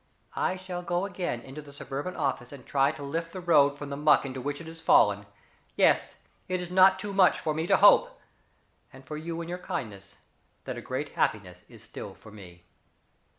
I 0.35 0.55
shall 0.55 0.81
go 0.81 1.05
again 1.05 1.41
into 1.41 1.61
the 1.61 1.71
Suburban 1.71 2.15
office 2.15 2.51
and 2.51 2.65
try 2.65 2.91
to 2.91 3.03
lift 3.03 3.33
the 3.33 3.39
road 3.39 3.77
from 3.77 3.91
the 3.91 3.95
muck 3.95 4.25
into 4.25 4.41
which 4.41 4.59
it 4.59 4.65
has 4.65 4.81
fallen. 4.81 5.27
Yes, 5.75 6.15
it 6.47 6.59
is 6.59 6.71
not 6.71 6.97
too 6.97 7.13
much 7.13 7.39
for 7.39 7.53
me 7.53 7.67
to 7.67 7.77
hope 7.77 8.17
and 8.91 9.05
for 9.05 9.15
you 9.15 9.39
in 9.43 9.47
your 9.47 9.59
kindness 9.59 10.15
that 10.63 10.75
a 10.75 10.81
great 10.81 11.09
happiness 11.09 11.61
is 11.69 11.83
still 11.83 12.15
for 12.15 12.31
me." 12.31 12.63